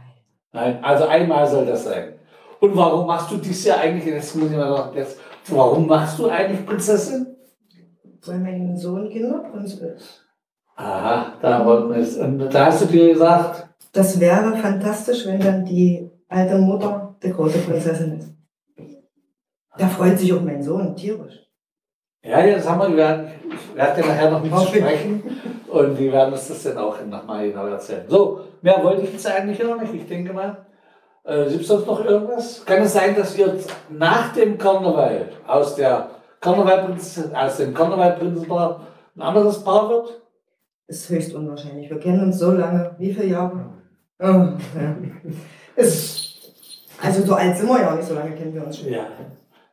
Nein, 0.52 0.84
also 0.84 1.06
einmal 1.06 1.46
soll 1.48 1.66
das 1.66 1.82
sein. 1.84 2.14
Und 2.64 2.74
warum 2.76 3.06
machst 3.06 3.30
du 3.30 3.36
dies 3.36 3.66
Jahr 3.66 3.80
eigentlich, 3.80 4.06
jetzt 4.06 4.34
muss 4.36 4.50
ich 4.50 4.56
mal 4.56 4.74
sagen, 4.74 4.96
jetzt, 4.96 5.18
warum 5.48 5.86
machst 5.86 6.18
du 6.18 6.28
eigentlich 6.28 6.64
Prinzessin? 6.64 7.36
Weil 8.24 8.38
mein 8.38 8.74
Sohn 8.74 9.10
Kinderprinz 9.10 9.74
ist. 9.74 10.24
Aha, 10.74 11.34
da 11.42 11.66
wollten 11.66 11.90
wir 11.90 11.98
es. 11.98 12.16
Und 12.16 12.38
da 12.38 12.66
hast 12.66 12.80
du 12.80 12.86
dir 12.86 13.12
gesagt, 13.12 13.68
Das 13.92 14.18
wäre 14.18 14.56
fantastisch, 14.56 15.26
wenn 15.26 15.40
dann 15.40 15.66
die 15.66 16.10
alte 16.26 16.56
Mutter 16.56 17.14
die 17.22 17.32
große 17.32 17.58
Prinzessin 17.58 18.18
ist. 18.18 18.34
Da 19.76 19.86
freut 19.86 20.18
sich 20.18 20.32
auch 20.32 20.40
mein 20.40 20.62
Sohn 20.62 20.96
tierisch. 20.96 21.46
ja, 22.22 22.42
ja, 22.46 22.54
das 22.56 22.66
haben 22.66 22.80
wir, 22.80 22.88
wir 22.88 22.96
werden, 22.96 23.26
ich 23.50 23.76
werde 23.76 24.00
dir 24.00 24.08
nachher 24.08 24.30
noch 24.30 24.42
mit 24.42 24.68
sprechen 24.68 25.22
und 25.68 25.98
die 25.98 26.10
werden 26.10 26.32
uns 26.32 26.48
das 26.48 26.62
dann 26.62 26.78
auch 26.78 26.96
nochmal 27.04 27.46
genau 27.46 27.66
erzählen. 27.66 28.06
So, 28.08 28.40
mehr 28.62 28.82
wollte 28.82 29.02
ich 29.02 29.12
jetzt 29.12 29.26
eigentlich 29.26 29.62
noch 29.62 29.78
nicht. 29.78 29.92
Ich 29.92 30.06
denke 30.06 30.32
mal, 30.32 30.64
äh, 31.24 31.48
gibt 31.48 31.62
es 31.62 31.68
sonst 31.68 31.86
noch 31.86 32.04
irgendwas? 32.04 32.64
Kann 32.64 32.82
es 32.82 32.92
sein, 32.92 33.16
dass 33.16 33.36
ihr 33.36 33.56
nach 33.90 34.32
dem 34.32 34.58
Karneval 34.58 35.28
aus 35.46 35.74
der 35.74 36.10
Karnevalprinz, 36.40 37.20
aus 37.34 37.56
dem 37.56 37.74
Karnevalprinzenpaar 37.74 38.80
ein 39.16 39.22
anderes 39.22 39.64
Paar 39.64 39.88
wird? 39.88 40.20
Ist 40.86 41.08
höchst 41.08 41.34
unwahrscheinlich. 41.34 41.88
Wir 41.88 41.98
kennen 41.98 42.24
uns 42.24 42.38
so 42.38 42.52
lange. 42.52 42.94
Wie 42.98 43.12
viele 43.12 43.26
Jahre? 43.26 43.64
Oh, 44.20 44.26
ja. 44.26 44.96
Ist, 45.76 46.52
also 47.02 47.22
so 47.22 47.34
alt 47.34 47.56
sind 47.56 47.68
wir 47.68 47.80
ja 47.80 47.94
nicht, 47.94 48.06
so 48.06 48.14
lange 48.14 48.32
kennen 48.32 48.54
wir 48.54 48.64
uns 48.66 48.78
schon. 48.78 48.92
Ja. 48.92 49.06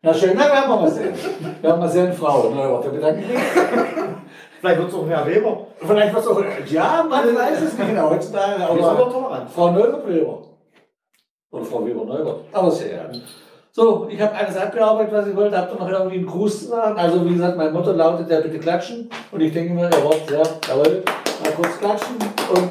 Na 0.01 0.13
schön, 0.13 0.31
na 0.36 0.46
werden 0.46 0.70
wir 0.70 0.77
mal 0.77 0.89
sehen. 0.89 1.13
Wir 1.13 1.70
werden 1.70 1.79
mal 1.79 1.89
sehen, 1.89 2.13
Frau. 2.13 2.51
Na, 2.55 2.77
bedanke 2.89 3.20
mich. 3.20 3.38
Vielleicht 4.60 4.79
wird 4.79 4.89
es 4.89 4.96
auch 4.96 5.05
mehr 5.05 5.25
Weber. 5.25 5.67
Vielleicht 5.79 6.15
was 6.15 6.27
auch. 6.27 6.41
Ja, 6.67 7.05
man 7.08 7.36
weiß 7.36 7.62
es 7.62 7.77
nicht 7.77 7.89
genau. 7.89 8.10
Heutzutage, 8.10 8.63
aber. 8.63 9.48
Frau 9.53 9.72
Neubert-Weber. 9.72 10.50
Oder 11.51 11.65
Frau 11.65 11.86
Weber-Neubert. 11.86 12.46
Aber 12.51 12.72
sehr 12.72 12.89
gerne. 12.89 13.22
So, 13.74 14.08
ich 14.10 14.20
habe 14.20 14.36
alles 14.36 14.58
abgearbeitet, 14.58 15.13
was 15.13 15.27
ich 15.27 15.36
wollte. 15.36 15.58
Habt 15.58 15.74
ihr 15.74 15.79
noch 15.79 15.89
irgendwie 15.89 16.17
einen 16.17 16.25
Gruß 16.25 16.60
zu 16.60 16.65
sagen? 16.65 16.98
Also, 16.98 17.25
wie 17.25 17.34
gesagt, 17.34 17.58
mein 17.58 17.72
Motto 17.72 17.91
lautet 17.91 18.29
ja 18.29 18.41
bitte 18.41 18.60
klatschen. 18.60 19.10
Und 19.31 19.41
ich 19.41 19.53
denke 19.53 19.74
mir, 19.74 19.89
ihr 19.89 20.03
wollt, 20.03 20.29
ja, 20.29 20.43
jawohl, 20.67 21.03
mal 21.43 21.51
kurz 21.55 21.77
klatschen. 21.77 22.15
Und 22.53 22.70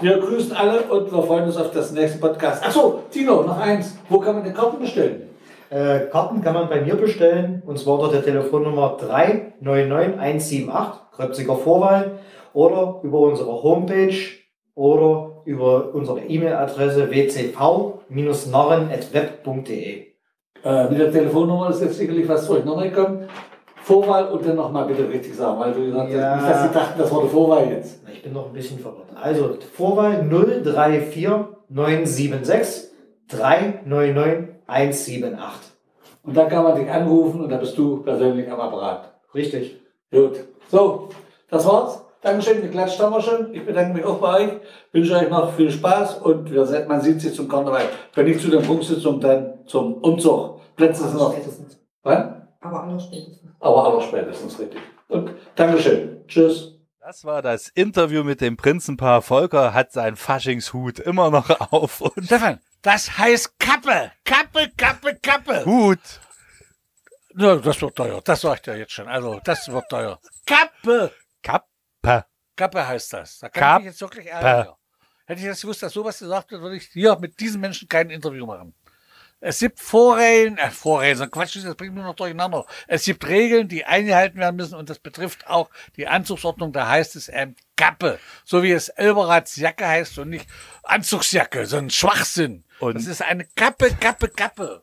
wir 0.00 0.18
grüßen 0.18 0.54
alle 0.54 0.80
und 0.82 1.12
wir 1.12 1.22
freuen 1.22 1.44
uns 1.44 1.56
auf 1.56 1.70
das 1.70 1.92
nächste 1.92 2.18
Podcast. 2.18 2.64
Achso, 2.64 3.00
Tino, 3.10 3.42
noch 3.42 3.58
eins. 3.58 3.96
Wo 4.08 4.18
kann 4.18 4.34
man 4.34 4.44
den 4.44 4.54
Karten 4.54 4.78
bestellen? 4.78 5.28
Äh, 5.70 6.00
Karten 6.10 6.42
kann 6.42 6.54
man 6.54 6.68
bei 6.68 6.82
mir 6.82 6.94
bestellen, 6.94 7.62
und 7.66 7.78
zwar 7.78 7.98
unter 7.98 8.12
der 8.12 8.24
Telefonnummer 8.24 8.96
399178, 8.98 11.00
Kröpziger 11.12 11.56
Vorwahl, 11.56 12.18
oder 12.52 13.00
über 13.02 13.20
unsere 13.20 13.62
Homepage 13.62 14.14
oder 14.74 15.33
über 15.44 15.94
unsere 15.94 16.20
E-Mail-Adresse 16.20 17.10
wcv-narren.web.de. 17.10 20.06
Äh, 20.64 20.88
mit 20.88 20.98
der 20.98 21.12
Telefonnummer 21.12 21.68
ist 21.70 21.82
jetzt 21.82 21.98
sicherlich 21.98 22.26
was 22.28 22.46
durcheinander 22.46 22.88
gekommen. 22.88 23.28
Vorwahl 23.82 24.28
und 24.28 24.46
dann 24.46 24.56
nochmal 24.56 24.86
bitte 24.86 25.06
richtig 25.08 25.34
sagen, 25.34 25.60
weil 25.60 25.72
du 25.74 25.84
gesagt 25.84 26.10
Ja. 26.10 26.36
hast, 26.36 26.42
nicht, 26.42 26.50
dass 26.54 26.62
sie 26.62 26.72
dachten, 26.72 26.98
das 26.98 27.12
war 27.12 27.22
die 27.22 27.28
Vorwahl 27.28 27.68
jetzt. 27.68 28.00
Ich 28.10 28.22
bin 28.22 28.32
noch 28.32 28.46
ein 28.46 28.52
bisschen 28.54 28.78
verwirrt. 28.78 29.08
Also, 29.14 29.58
Vorwahl 29.74 30.22
034976 30.22 32.90
399 33.28 34.54
178. 34.66 35.72
Und 36.22 36.34
dann 36.34 36.48
kann 36.48 36.64
man 36.64 36.76
dich 36.76 36.90
anrufen 36.90 37.42
und 37.42 37.50
dann 37.50 37.60
bist 37.60 37.76
du 37.76 37.98
persönlich 38.02 38.50
am 38.50 38.58
Apparat. 38.60 39.12
Richtig. 39.34 39.78
Gut. 40.10 40.40
So, 40.70 41.10
das 41.50 41.66
war's. 41.66 42.00
Dankeschön, 42.24 42.62
geklatscht 42.62 42.98
haben 43.00 43.12
wir 43.12 43.20
schon. 43.20 43.52
Ich 43.52 43.66
bedanke 43.66 43.92
mich 43.92 44.04
auch 44.06 44.18
bei 44.18 44.44
euch. 44.44 44.52
Wünsche 44.92 45.14
euch 45.14 45.28
noch 45.28 45.52
viel 45.52 45.70
Spaß 45.70 46.22
und 46.22 46.50
wir 46.50 46.64
sehen, 46.64 46.88
man 46.88 47.02
sieht 47.02 47.20
sich 47.20 47.34
zum 47.34 47.46
Karneval. 47.48 47.82
Wenn 48.14 48.24
nicht 48.24 48.40
zu 48.40 48.48
der 48.48 48.60
Prunksitzung, 48.60 49.20
dann 49.20 49.66
zum 49.66 49.92
Umzug. 49.98 50.58
Plätze 50.74 51.06
sind 51.06 51.18
noch. 51.18 51.34
spätestens. 51.34 51.78
Wann? 52.02 52.48
Aber 52.62 52.84
aller 52.84 52.98
spätestens. 52.98 53.50
Aber 53.60 53.84
aller 53.84 54.00
spätestens 54.00 54.58
richtig. 54.58 54.80
Und 55.08 55.32
Dankeschön. 55.54 56.24
Tschüss. 56.26 56.72
Das 56.98 57.26
war 57.26 57.42
das 57.42 57.68
Interview 57.68 58.24
mit 58.24 58.40
dem 58.40 58.56
Prinzenpaar. 58.56 59.20
Volker 59.20 59.74
hat 59.74 59.92
seinen 59.92 60.16
Faschingshut 60.16 61.00
immer 61.00 61.28
noch 61.30 61.72
auf 61.72 62.00
und 62.00 62.24
Stefan, 62.24 62.58
das 62.80 63.18
heißt 63.18 63.58
Kappe. 63.58 64.12
Kappe, 64.24 64.70
Kappe, 64.78 65.18
Kappe. 65.22 65.66
Hut. 65.66 65.98
Ja, 67.36 67.56
das 67.56 67.82
wird 67.82 67.94
teuer. 67.94 68.22
Das 68.24 68.40
sag 68.40 68.54
ich 68.54 68.62
dir 68.62 68.78
jetzt 68.78 68.92
schon. 68.92 69.08
Also, 69.08 69.38
das 69.44 69.70
wird 69.70 69.84
teuer. 69.90 70.18
Kappe. 70.46 71.10
Kappe. 71.42 71.73
Kappe 72.56 72.86
heißt 72.86 73.12
das. 73.12 73.38
Da 73.40 73.48
kann 73.48 73.60
Kappe. 73.60 73.80
ich 73.80 73.84
mich 73.86 73.92
jetzt 73.92 74.00
wirklich 74.00 74.26
ärgern. 74.26 74.74
Hätte 75.26 75.40
ich 75.40 75.46
das 75.46 75.60
gewusst, 75.60 75.82
dass 75.82 75.92
sowas 75.92 76.18
gesagt 76.18 76.50
wird, 76.50 76.60
würde 76.62 76.76
ich 76.76 76.86
hier 76.92 77.16
mit 77.18 77.40
diesen 77.40 77.60
Menschen 77.60 77.88
kein 77.88 78.10
Interview 78.10 78.46
machen. 78.46 78.74
Es 79.40 79.58
gibt 79.58 79.78
Vorregeln, 79.80 80.56
äh, 80.56 80.70
Vorregeln, 80.70 81.18
so 81.18 81.24
ein 81.24 81.30
Quatsch, 81.30 81.56
das 81.62 81.74
bringt 81.74 81.94
mich 81.94 82.02
noch 82.04 82.14
durcheinander. 82.14 82.64
Es 82.86 83.04
gibt 83.04 83.26
Regeln, 83.26 83.68
die 83.68 83.84
eingehalten 83.84 84.38
werden 84.38 84.56
müssen 84.56 84.74
und 84.74 84.88
das 84.88 84.98
betrifft 84.98 85.46
auch 85.46 85.68
die 85.96 86.06
Anzugsordnung. 86.06 86.72
Da 86.72 86.88
heißt 86.88 87.16
es 87.16 87.28
ähm, 87.28 87.54
Kappe. 87.76 88.18
So 88.44 88.62
wie 88.62 88.72
es 88.72 88.88
Elberats 88.90 89.56
Jacke 89.56 89.86
heißt 89.86 90.18
und 90.18 90.30
nicht 90.30 90.48
Anzugsjacke, 90.82 91.66
so 91.66 91.76
ein 91.76 91.90
Schwachsinn. 91.90 92.64
Und- 92.78 92.94
das 92.96 93.06
ist 93.06 93.20
eine 93.22 93.44
Kappe, 93.56 93.90
Kappe, 94.00 94.28
Kappe. 94.28 94.82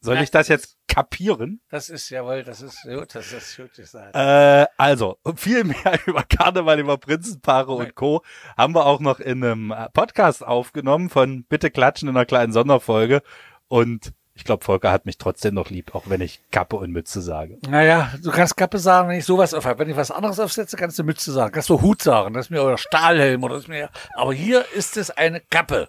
Soll 0.00 0.18
ich 0.22 0.30
das 0.30 0.48
jetzt 0.48 0.78
kapieren? 0.92 1.60
Das 1.70 1.88
ist 1.88 2.10
jawohl, 2.10 2.42
das 2.42 2.60
ist 2.60 2.82
gut, 2.82 3.14
das 3.14 3.32
ist 3.32 3.56
gut 3.56 3.72
gesagt. 3.72 4.14
Äh, 4.14 4.66
also, 4.76 5.16
viel 5.36 5.64
mehr 5.64 5.98
über 6.04 6.22
Karneval, 6.22 6.80
über 6.80 6.98
Prinzenpaare 6.98 7.72
und 7.72 7.94
Co. 7.94 8.22
haben 8.58 8.74
wir 8.74 8.84
auch 8.84 9.00
noch 9.00 9.18
in 9.18 9.42
einem 9.42 9.74
Podcast 9.94 10.44
aufgenommen 10.44 11.08
von 11.08 11.44
Bitte 11.44 11.70
klatschen 11.70 12.10
in 12.10 12.16
einer 12.16 12.26
kleinen 12.26 12.52
Sonderfolge. 12.52 13.22
Und 13.68 14.12
ich 14.34 14.44
glaube, 14.44 14.64
Volker 14.64 14.92
hat 14.92 15.06
mich 15.06 15.16
trotzdem 15.16 15.54
noch 15.54 15.70
lieb, 15.70 15.94
auch 15.94 16.04
wenn 16.08 16.20
ich 16.20 16.42
Kappe 16.50 16.76
und 16.76 16.90
Mütze 16.90 17.22
sage. 17.22 17.58
Naja, 17.66 18.12
du 18.22 18.30
kannst 18.30 18.58
Kappe 18.58 18.78
sagen, 18.78 19.08
wenn 19.08 19.18
ich 19.18 19.24
sowas 19.24 19.54
aufhabe. 19.54 19.78
Wenn 19.78 19.90
ich 19.90 19.96
was 19.96 20.10
anderes 20.10 20.40
aufsetze, 20.40 20.76
kannst 20.76 20.98
du 20.98 21.04
Mütze 21.04 21.32
sagen. 21.32 21.52
Kannst 21.52 21.70
du 21.70 21.80
Hut 21.80 22.02
sagen, 22.02 22.34
das 22.34 22.46
ist 22.46 22.50
mir 22.50 22.62
oder 22.62 22.76
Stahlhelm 22.76 23.42
oder 23.44 23.54
das 23.54 23.64
ist 23.64 23.68
mir. 23.68 23.88
Aber 24.14 24.34
hier 24.34 24.64
ist 24.74 24.98
es 24.98 25.10
eine 25.10 25.40
Kappe. 25.40 25.88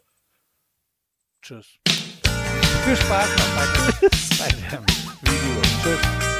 Tschüss. 1.42 1.80
Viel 2.86 2.98
Spaß 2.98 3.30
noch 3.38 3.56
bei, 3.56 3.66
Video. 5.22 5.62
Tschüss. 5.82 6.33